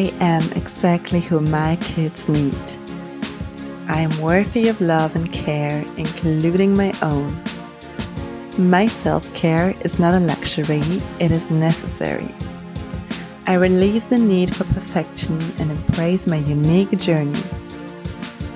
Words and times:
I 0.00 0.10
am 0.20 0.42
exactly 0.52 1.20
who 1.20 1.40
my 1.40 1.76
kids 1.76 2.26
need. 2.26 2.54
I 3.86 4.00
am 4.00 4.18
worthy 4.18 4.68
of 4.68 4.80
love 4.80 5.14
and 5.14 5.30
care, 5.30 5.84
including 5.98 6.72
my 6.72 6.94
own. 7.02 7.38
My 8.56 8.86
self 8.86 9.30
care 9.34 9.74
is 9.82 9.98
not 9.98 10.14
a 10.14 10.18
luxury, 10.18 10.80
it 11.20 11.30
is 11.30 11.50
necessary. 11.50 12.34
I 13.46 13.56
release 13.56 14.06
the 14.06 14.16
need 14.16 14.56
for 14.56 14.64
perfection 14.72 15.38
and 15.58 15.70
embrace 15.70 16.26
my 16.26 16.38
unique 16.38 16.96
journey. 16.96 17.42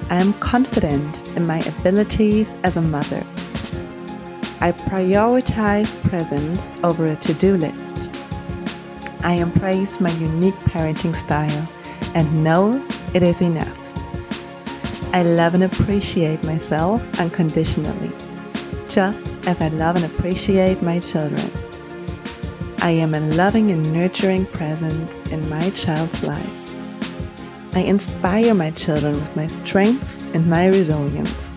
I 0.08 0.16
am 0.22 0.32
confident 0.40 1.28
in 1.36 1.46
my 1.46 1.58
abilities 1.58 2.56
as 2.64 2.78
a 2.78 2.80
mother. 2.80 3.22
I 4.62 4.72
prioritize 4.72 5.92
presence 6.08 6.70
over 6.82 7.04
a 7.04 7.16
to 7.16 7.34
do 7.34 7.58
list. 7.58 8.08
I 9.24 9.36
embrace 9.36 10.00
my 10.00 10.10
unique 10.10 10.58
parenting 10.66 11.16
style 11.16 11.66
and 12.14 12.44
know 12.44 12.86
it 13.14 13.22
is 13.22 13.40
enough. 13.40 13.80
I 15.14 15.22
love 15.22 15.54
and 15.54 15.64
appreciate 15.64 16.44
myself 16.44 17.08
unconditionally, 17.18 18.12
just 18.86 19.30
as 19.46 19.62
I 19.62 19.68
love 19.68 19.96
and 19.96 20.04
appreciate 20.04 20.82
my 20.82 20.98
children. 20.98 21.50
I 22.80 22.90
am 22.90 23.14
a 23.14 23.20
loving 23.20 23.70
and 23.70 23.94
nurturing 23.94 24.44
presence 24.44 25.18
in 25.30 25.48
my 25.48 25.70
child's 25.70 26.22
life. 26.22 27.74
I 27.74 27.80
inspire 27.80 28.52
my 28.52 28.72
children 28.72 29.14
with 29.14 29.34
my 29.36 29.46
strength 29.46 30.34
and 30.34 30.46
my 30.46 30.66
resilience. 30.66 31.54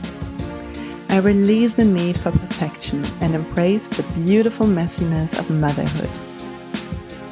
I 1.09 1.17
release 1.17 1.75
the 1.75 1.84
need 1.84 2.17
for 2.17 2.31
perfection 2.31 3.03
and 3.20 3.36
embrace 3.36 3.89
the 3.89 4.03
beautiful 4.13 4.67
messiness 4.67 5.38
of 5.38 5.49
motherhood. 5.49 6.27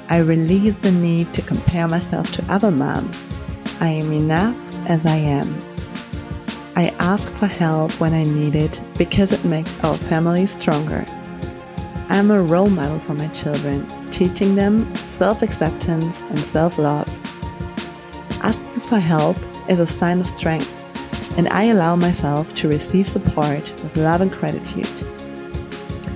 I 0.07 0.17
release 0.19 0.79
the 0.79 0.91
need 0.91 1.33
to 1.33 1.41
compare 1.41 1.87
myself 1.87 2.31
to 2.33 2.53
other 2.53 2.69
moms. 2.69 3.27
I 3.79 3.87
am 3.87 4.11
enough 4.11 4.57
as 4.87 5.05
I 5.05 5.15
am. 5.15 5.57
I 6.75 6.89
ask 6.99 7.27
for 7.27 7.47
help 7.47 7.91
when 7.99 8.13
I 8.13 8.23
need 8.23 8.55
it 8.55 8.81
because 8.97 9.31
it 9.31 9.43
makes 9.45 9.79
our 9.83 9.95
family 9.95 10.45
stronger. 10.45 11.05
I 12.09 12.17
am 12.17 12.29
a 12.29 12.41
role 12.41 12.69
model 12.69 12.99
for 12.99 13.15
my 13.15 13.27
children, 13.29 13.87
teaching 14.11 14.55
them 14.55 14.93
self 14.95 15.41
acceptance 15.41 16.21
and 16.21 16.37
self 16.37 16.77
love. 16.77 17.09
Asking 18.43 18.81
for 18.81 18.99
help 18.99 19.37
is 19.67 19.79
a 19.79 19.85
sign 19.87 20.19
of 20.19 20.27
strength, 20.27 20.69
and 21.37 21.47
I 21.49 21.65
allow 21.65 21.95
myself 21.95 22.53
to 22.55 22.67
receive 22.67 23.07
support 23.07 23.71
with 23.81 23.97
love 23.97 24.21
and 24.21 24.31
gratitude. 24.31 24.87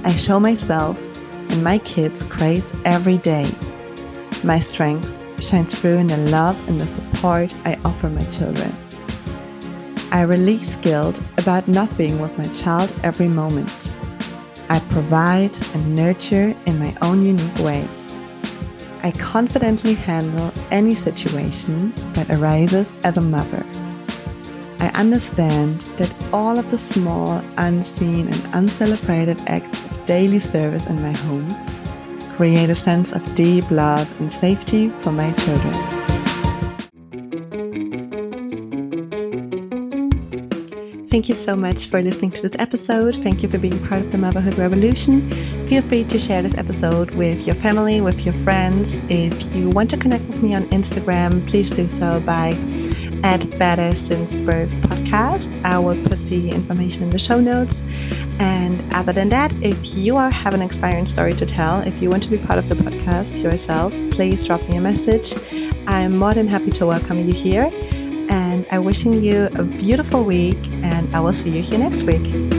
I 0.03 0.13
show 0.13 0.39
myself 0.39 1.01
and 1.51 1.63
my 1.63 1.79
kids 1.79 2.21
grace 2.23 2.71
every 2.85 3.17
day. 3.17 3.49
My 4.43 4.59
strength 4.59 5.43
shines 5.43 5.77
through 5.77 5.97
in 5.97 6.07
the 6.07 6.17
love 6.17 6.57
and 6.69 6.79
the 6.79 6.87
support 6.87 7.53
I 7.65 7.77
offer 7.83 8.09
my 8.09 8.23
children. 8.25 8.73
I 10.11 10.21
release 10.21 10.77
guilt 10.77 11.19
about 11.37 11.67
not 11.67 11.95
being 11.97 12.19
with 12.19 12.37
my 12.37 12.47
child 12.53 12.93
every 13.03 13.27
moment. 13.27 13.91
I 14.69 14.79
provide 14.91 15.51
and 15.75 15.93
nurture 15.93 16.55
in 16.65 16.79
my 16.79 16.95
own 17.01 17.25
unique 17.25 17.59
way. 17.59 17.85
I 19.03 19.11
confidently 19.11 19.93
handle 19.93 20.53
any 20.71 20.95
situation 20.95 21.91
that 22.13 22.29
arises 22.29 22.93
as 23.03 23.17
a 23.17 23.21
mother. 23.21 23.65
I 24.79 24.87
understand 24.95 25.81
that 25.97 26.13
all 26.31 26.57
of 26.57 26.71
the 26.71 26.77
small, 26.77 27.41
unseen, 27.57 28.27
and 28.29 28.55
uncelebrated 28.55 29.41
acts 29.47 29.83
of 29.83 30.05
daily 30.05 30.39
service 30.39 30.87
in 30.87 31.01
my 31.01 31.11
home 31.17 31.47
create 32.39 32.69
a 32.69 32.75
sense 32.75 33.11
of 33.11 33.35
deep 33.35 33.69
love 33.69 34.07
and 34.21 34.31
safety 34.31 34.87
for 35.01 35.11
my 35.11 35.29
children. 35.33 35.73
Thank 41.07 41.27
you 41.27 41.35
so 41.35 41.57
much 41.57 41.87
for 41.87 42.01
listening 42.01 42.31
to 42.31 42.41
this 42.41 42.55
episode. 42.57 43.15
Thank 43.15 43.43
you 43.43 43.49
for 43.49 43.57
being 43.57 43.77
part 43.87 43.99
of 44.05 44.11
the 44.13 44.17
Motherhood 44.17 44.57
Revolution. 44.57 45.29
Feel 45.67 45.81
free 45.81 46.05
to 46.05 46.17
share 46.17 46.41
this 46.41 46.53
episode 46.53 47.11
with 47.11 47.45
your 47.45 47.55
family, 47.55 47.99
with 47.99 48.23
your 48.23 48.33
friends. 48.35 48.95
If 49.09 49.53
you 49.53 49.69
want 49.69 49.89
to 49.89 49.97
connect 49.97 50.25
with 50.27 50.41
me 50.41 50.55
on 50.55 50.63
Instagram, 50.69 51.45
please 51.45 51.69
do 51.69 51.89
so 51.89 52.21
by 52.21 52.53
at 53.23 53.41
Badass 53.59 53.95
Since 53.95 54.35
Birth 54.35 54.73
podcast. 54.75 55.59
I 55.63 55.77
will 55.79 56.01
put 56.03 56.19
the 56.29 56.49
information 56.51 57.03
in 57.03 57.09
the 57.09 57.19
show 57.19 57.39
notes. 57.39 57.83
And 58.39 58.81
other 58.93 59.11
than 59.11 59.29
that, 59.29 59.51
if 59.61 59.97
you 59.97 60.17
are 60.17 60.31
have 60.31 60.53
an 60.53 60.61
inspiring 60.61 61.05
story 61.05 61.33
to 61.33 61.45
tell, 61.45 61.81
if 61.81 62.01
you 62.01 62.09
want 62.09 62.23
to 62.23 62.29
be 62.29 62.37
part 62.37 62.59
of 62.59 62.69
the 62.69 62.75
podcast 62.75 63.41
yourself, 63.43 63.93
please 64.11 64.43
drop 64.43 64.61
me 64.69 64.77
a 64.77 64.81
message. 64.81 65.33
I'm 65.87 66.17
more 66.17 66.33
than 66.33 66.47
happy 66.47 66.71
to 66.71 66.85
welcome 66.85 67.19
you 67.27 67.33
here 67.33 67.71
and 68.29 68.65
I'm 68.71 68.85
wishing 68.85 69.23
you 69.23 69.49
a 69.55 69.63
beautiful 69.63 70.23
week, 70.23 70.57
and 70.83 71.13
I 71.15 71.19
will 71.19 71.33
see 71.33 71.49
you 71.49 71.63
here 71.63 71.79
next 71.79 72.03
week. 72.03 72.58